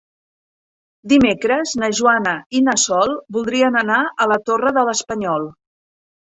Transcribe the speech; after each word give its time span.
Dimecres 1.11 1.73
na 1.81 1.89
Joana 1.99 2.33
i 2.61 2.61
na 2.69 2.75
Sol 2.85 3.13
voldrien 3.37 3.79
anar 3.83 4.01
a 4.27 4.29
la 4.33 4.39
Torre 4.49 4.75
de 4.79 4.87
l'Espanyol. 4.91 5.47